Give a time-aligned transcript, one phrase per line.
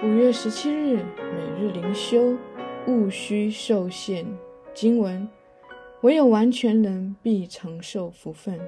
[0.00, 2.36] 五月十七日，每日灵修，
[2.86, 4.24] 勿需受限。
[4.72, 5.28] 经文：
[6.02, 8.60] 唯有完全人必承受福分。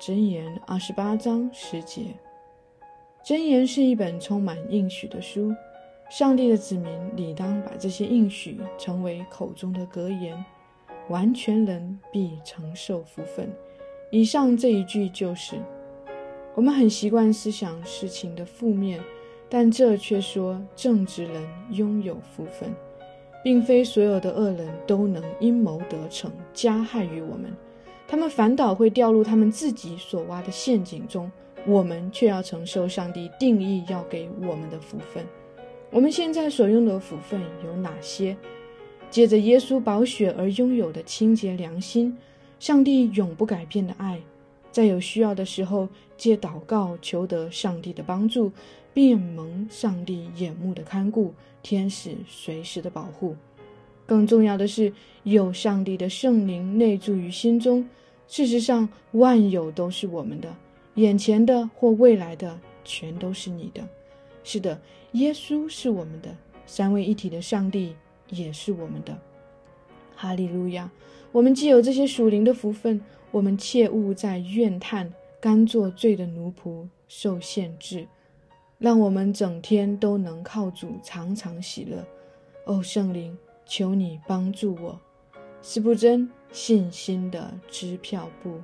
[0.00, 2.16] 箴言二十八章十节。
[3.24, 5.54] 箴言是一本充满应许的书，
[6.10, 10.44] 上帝的子民理当把这些应许成为口中的格言。
[11.08, 13.48] 完全人必承受福分。
[14.10, 15.54] 以上这一句就是，
[16.56, 19.00] 我们很习惯思想事情的负面。
[19.48, 22.74] 但这却说正直人拥有福分，
[23.44, 27.52] 并非所有的恶人都能阴谋得逞，加害于我们。
[28.08, 31.30] 他们反倒会掉入他们自己所挖的陷阱中，
[31.66, 35.24] 我们却要承受上帝定义要给我们的福分。
[35.90, 38.36] 我们现在所拥的福分有哪些？
[39.08, 42.16] 借着耶稣宝血而拥有的清洁良心，
[42.58, 44.20] 上帝永不改变的爱。
[44.76, 48.52] 在有需要的时候，借祷告求得上帝的帮助，
[48.92, 53.34] 并蒙上帝眼目的看顾，天使随时的保护。
[54.04, 57.88] 更重要的是，有上帝的圣灵内住于心中。
[58.28, 60.54] 事实上，万有都是我们的，
[60.96, 63.82] 眼前的或未来的，全都是你的。
[64.44, 64.78] 是的，
[65.12, 66.28] 耶稣是我们的，
[66.66, 67.96] 三位一体的上帝
[68.28, 69.18] 也是我们的。
[70.16, 70.90] 哈利路亚！
[71.30, 73.00] 我们既有这些属灵的福分。
[73.32, 78.06] 我们切勿在怨叹、甘做罪的奴仆、受限制，
[78.78, 82.02] 让我们整天都能靠主常常喜乐。
[82.64, 84.98] 哦，圣灵，求你帮助我。
[85.60, 88.58] 斯不真信心的支票簿。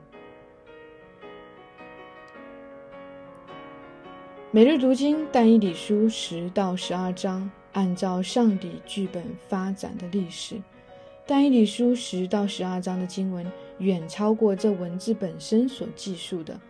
[4.53, 10.63] 每日读经但以理书十到十二章，按照上帝剧本发展的历史。
[11.27, 13.47] 但以理书十到十二章的经文。
[13.79, 16.61] 远超过这文字本身所记述的。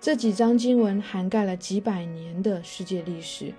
[0.00, 3.52] 这几章经文涵盖了几百年的世界历史，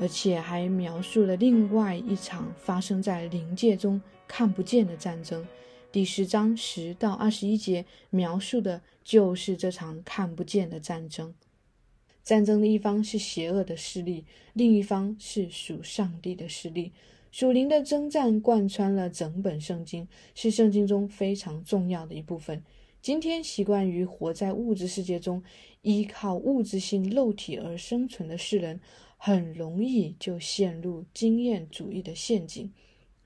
[0.00, 5.46] 而且还描述了另外一场发生在灵界中看不见的战争。
[5.92, 11.32] 第十章十到二十一节描述的就是这场看不见的战争。
[12.24, 16.92] 战争的一方是邪恶的势力，另一方是属上帝的势力。
[17.30, 22.62] 属灵的征战贯穿了整本圣经，是圣经中非常重要的一部分。
[23.00, 25.42] 今天习惯于活在物质世界中，
[25.82, 28.80] 依靠物质性肉体而生存的世人，
[29.16, 32.70] 很容易就陷入经验主义的陷阱，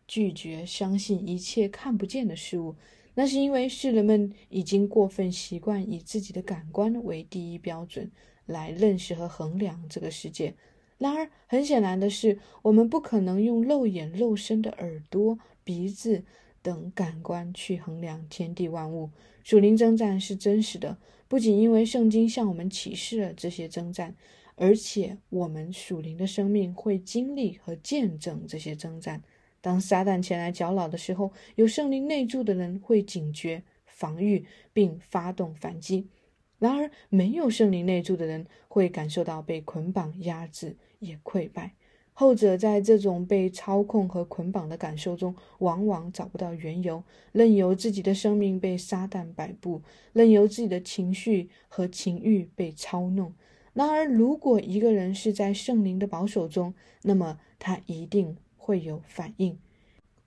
[0.06, 2.76] 拒绝相信一切看不见的事物。
[3.15, 8.10] 那是因为世人们已经过分习惯以自己的感官为第一标准
[8.44, 10.54] 来认识和衡量这个世界。
[10.99, 16.25] 然而，很显然的是，我们不可能用肉眼、肉身的耳朵、鼻子
[16.62, 19.10] 等感官去衡量天地万物。
[19.43, 20.97] 属灵征战是真实的，
[21.28, 24.15] 不仅因为圣经向我们启示了这些征战，
[24.54, 29.22] 而且我们属灵的生命会经历和见证这些征战。
[29.60, 36.06] 当撒旦前来搅扰的时候，有圣灵内住的人会警觉、防御并发动反击。
[36.65, 41.75] 然而，没有圣灵内住的人会感受到被捆绑、压制，也溃败。
[42.15, 49.83] 后者在这种被操控和捆绑的感受中，往往找不到缘由，任由自己的生命被撒旦摆布，
[50.15, 53.35] 任由自己的情绪和情欲被操弄。
[53.75, 59.59] 然而，如果一个人是在圣灵的保守中，那么他一定会有反应。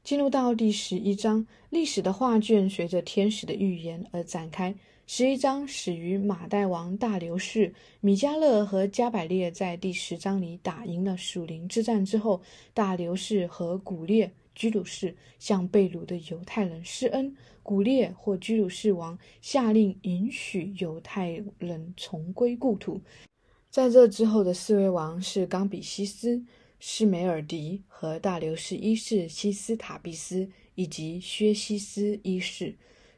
[0.03, 4.75] 进入到第十一章，历史的画卷随着天使的预言而展开。
[5.09, 12.41] 十一章始于马代王大流士，米迦勒和加百列在第十章里打赢了属灵之战之后，
[12.73, 17.33] 大流士和古列居鲁士向被掳的犹太人施恩。
[17.63, 22.99] 古列或居鲁士王下令允许犹太人重归故土。
[23.69, 26.43] 在这之后的四位王是冈比西斯、
[26.81, 32.75] 施梅尔迪和大流士一世西斯塔比斯以及薛西斯一世。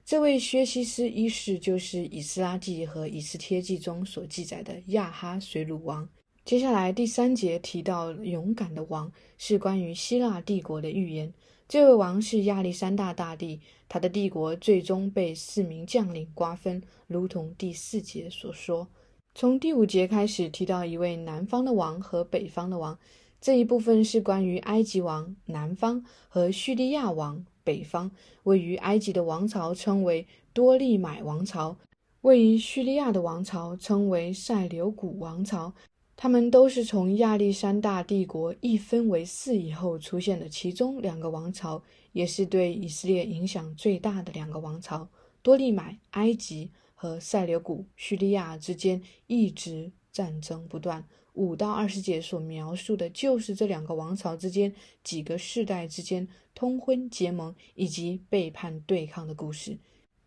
[0.09, 6.09] 这位薛西斯一世就是《以斯拉记》和《以斯帖记》中所记载的亚哈水鲁王。
[6.44, 11.31] 接下来第三节提到勇敢的王，是关于希腊帝国的预言。
[11.67, 18.88] 这位王是亚历山大大帝，他的帝国最终被四名将领瓜分，如同第四节所说。
[19.35, 22.97] 从第五节开始提到一位南方的王和北方的王，
[23.39, 27.45] 这一部分是关于埃及王南方和叙利亚王。
[27.63, 28.11] 北方
[28.44, 31.77] 位于埃及的王朝称为多利买王朝，
[32.21, 35.73] 位于叙利亚的王朝称为塞琉古王朝。
[36.15, 45.07] 他们都是从亚历山大帝国一分为四以后出现的其中两个王朝，也是对以色列影响最大的两个王朝。
[45.41, 51.07] 多利买埃及和塞琉古叙利亚之间一直战争不断，
[51.39, 54.75] 五到二十节所描述的，就是这两个王朝之间
[55.06, 59.77] 几个世代之间通婚结盟以及背叛对抗的故事。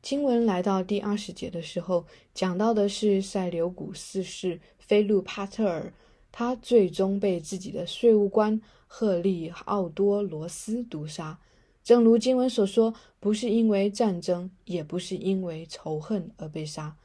[0.00, 5.92] 经文来到第二十节的时候，讲到的是塞琉古四世菲路帕特尔，
[6.32, 11.38] 他最终被自己的税务官赫利奥多罗斯毒杀。
[11.84, 16.96] 正如经文所说，不是因为战争，也不是因为仇恨而被杀。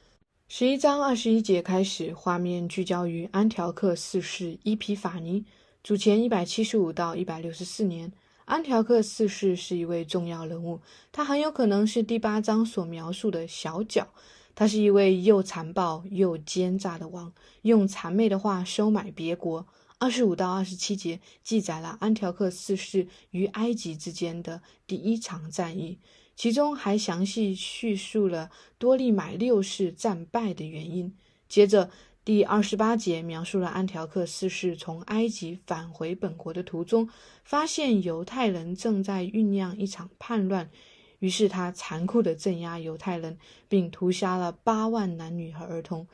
[0.50, 5.44] 十一章二十一节开始，画面聚焦于安条克四世伊皮法尼，
[5.84, 8.14] 主前一百七十五到一百六十四年。
[8.46, 10.80] 安条克四世是一位重要人物，
[11.12, 14.08] 他很有可能是第八章所描述的小角。
[14.56, 17.34] 他是一位又残暴又奸诈的王，
[17.64, 19.68] 用谄媚的话收买别国。
[20.00, 26.00] 二十五到二十七节记载了安条克四世与埃及之间的第一场战役。
[26.38, 31.18] 其中还详细叙述了多利买六世战败的原因。
[31.50, 31.90] 接着，
[32.24, 37.10] 第二十八节描述了安条克四世从埃及返回本国的途中，
[37.44, 40.70] 发现犹太人正在酝酿一场叛乱，
[41.18, 46.08] 于是他残酷地镇压犹太人，并屠杀了八万男女和儿童。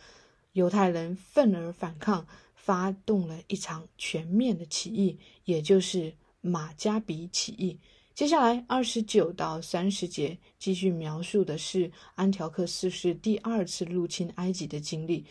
[0.53, 7.79] 犹太人愤而反抗，发动了一场全面的起义，也就是马加比起义。
[8.15, 15.25] 接下来二十九到三十节继续描述的是安条克四世第二次入侵埃及的经历，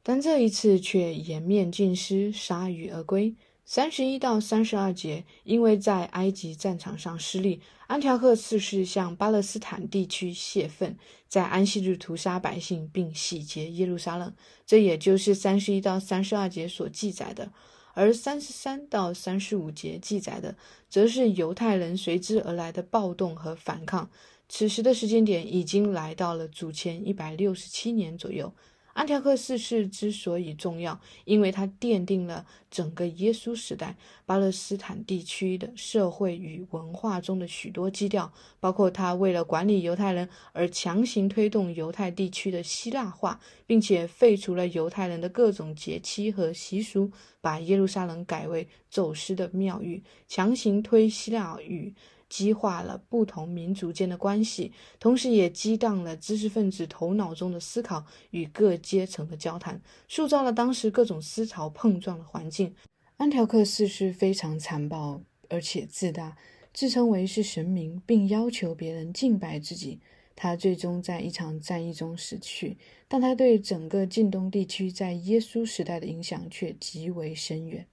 [0.00, 3.34] 但这一次却颜面尽失，铩羽而归。
[3.64, 14.32] 三十一到三十二节，因为在埃及战场上失利，安条克四世向巴勒斯坦地区泄愤，在安息日屠杀百姓并洗劫耶路撒冷，
[14.64, 17.52] 这也就是三十一到三十二节所记载的。
[17.94, 20.56] 而三十三到三十五节记载的，
[20.88, 24.10] 则是犹太人随之而来的暴动和反抗。
[24.48, 28.52] 此时的时间点已经来到了主前一百六十七年左右。
[29.00, 38.30] 安条克四世之所以重要，因为他奠定了整个耶稣时代巴勒斯坦地区的社会与文化中的许多基调，
[38.60, 47.10] 包括他为了管理犹太人而强行推动犹太地区的希腊化，并且废除了犹太人的各种节期和习俗，
[47.40, 51.94] 把耶路撒冷改为走私的庙宇，强行推希腊语。
[52.30, 62.74] 激化了不同民族间的关系，同时也激荡了知识分子头脑中的思考与各阶层的交谈，塑造了当时各种思潮碰撞的环境。
[63.16, 66.38] 安条克四世非常残暴而且自大，
[66.72, 70.00] 自称为是神明，并要求别人敬拜自己。
[70.36, 77.86] 他最终在一场战役中死去，但他对整个近东地区在耶稣时代的影响却极为深远。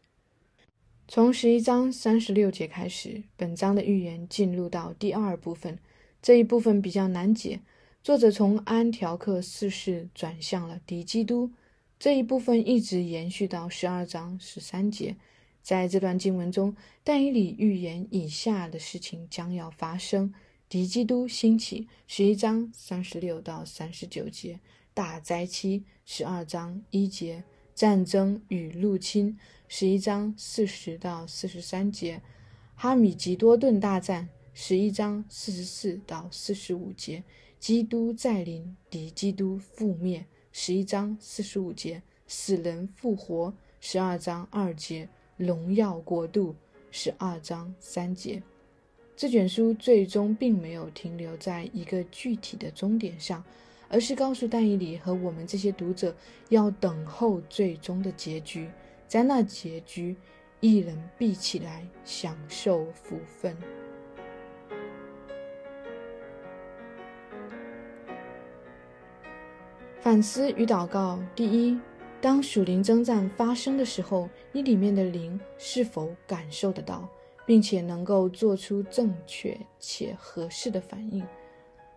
[1.09, 5.79] 从十一章三十六节开始，本章的预言进入到第二部分。
[6.21, 7.61] 这一部分比较难解，
[8.03, 11.49] 作者从安条克四世转向了敌基督。
[11.97, 15.15] 这一部分一直延续到十二章十三节。
[15.61, 16.75] 在这段经文中，
[17.05, 20.33] 但以理预言以下的事情将要发生：
[20.67, 21.87] 敌基督兴起。
[22.05, 24.59] 十一章三十六到三十九节，
[24.93, 25.85] 大灾期。
[26.03, 27.45] 十二章一节，
[27.77, 29.37] 战争与入侵。
[29.67, 32.19] 十一章四十到四十三节，
[32.73, 37.23] 哈米吉多顿大战；十一章四十四到四十五节，
[37.59, 46.55] 基督再临，敌基督覆灭；十一章四十五节，死人复活；十二章二节，荣耀国度；
[46.89, 48.41] 十二章三节。
[49.15, 53.43] 这卷书最终并没有停留在一个具体的终点上，
[53.89, 56.15] 而是告诉但以理和我们这些读者
[56.49, 58.69] 要等候最终的结局。
[59.07, 60.15] 在那结局，
[60.59, 63.55] 一人闭起来享受福分。
[69.99, 71.77] 反思与祷告：第一，
[72.21, 77.09] 当属灵征战发生的时候，你里面的灵是否感受得到，
[77.45, 81.25] 并且能够做出正确且合适的反应？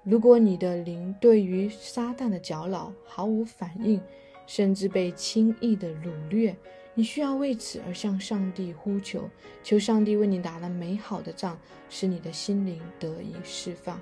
[0.02, 4.00] 如果你的灵对于撒旦的搅扰毫无反应，
[4.46, 6.56] 甚至被轻易的掳掠，
[6.94, 9.28] 你需要为此而向上帝呼求，
[9.62, 11.58] 求上帝为你打了美好的仗，
[11.90, 14.00] 使你的心灵得以释放。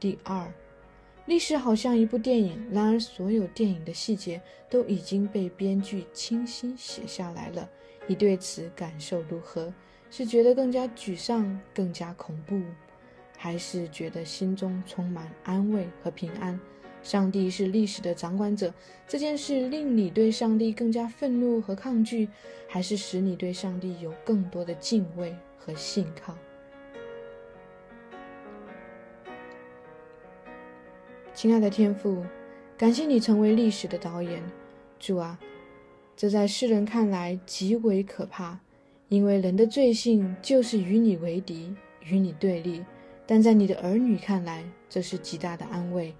[0.00, 0.52] 第二，
[1.26, 7.70] 历史好像一部电影，然而所有电影的细节都已经被编剧清晰写下来了。
[8.08, 9.72] 你对此感受如何？
[10.10, 12.60] 是觉得更加沮丧、更加恐怖，
[13.42, 16.56] 还是觉得心中充满安慰和平安？
[17.02, 18.72] 上帝是历史的掌管者，
[19.08, 22.28] 这件事令你对上帝更加愤怒和抗拒，
[22.68, 26.38] 还是使你对上帝有更多的敬畏和信靠？
[31.34, 32.24] 亲爱的天父，
[32.78, 34.40] 感谢你成为历史的导演，
[35.00, 35.36] 主啊，
[36.16, 38.60] 这在世人看来极为可怕，
[39.08, 42.84] 因为人的罪性就是与你为敌，与你对立。
[43.26, 46.14] 但在你的儿女看来，这是极大的安慰，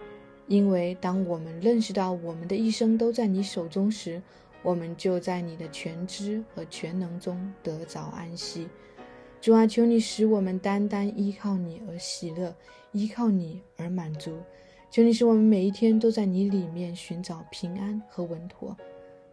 [0.46, 4.22] 因为当我们认识到我们的一生都在你手中时，
[4.62, 8.68] 我们就在你的全知和全能中得着安息。
[9.40, 12.54] 主啊，求你使我们单单依靠你而喜乐，
[12.92, 14.38] 依靠你而满足。
[14.88, 18.76] 求你使我们每一天都在你里面寻找平安和稳妥。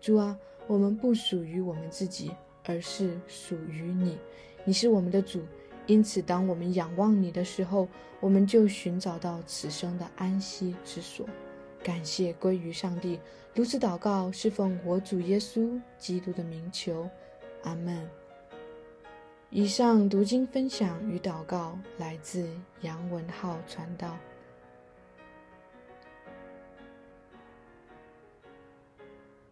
[0.01, 0.35] 主啊，
[0.65, 2.31] 我们不属于我们自己，
[2.65, 4.17] 而是属于你。
[4.63, 5.41] 你是我们的主。
[5.89, 7.87] 因此，当我们仰望你的时候，
[8.19, 11.25] 我们就寻找到此生的安息之所。
[11.81, 13.19] 感谢归于上帝。
[13.55, 17.09] 如此祷告，是奉我主耶稣基督的名求。
[17.63, 18.07] 阿门。
[19.49, 22.47] 以上读经分享与祷告来自
[22.81, 24.15] 杨文浩传道。